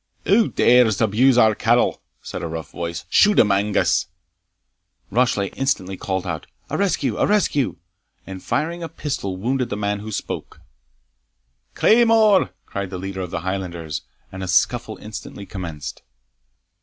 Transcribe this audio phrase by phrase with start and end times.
[0.25, 3.05] "Who dare abuse our cattle?" said a rough voice.
[3.07, 4.07] "Shoot him, Angus!"
[5.11, 7.17] Rashleigh instantly called out "A rescue!
[7.17, 7.75] a rescue!"
[8.25, 10.59] and, firing a pistol, wounded the man who spoke.
[11.75, 14.01] "Claymore!" cried the leader of the Highlanders,
[14.31, 16.01] and a scuffle instantly commenced.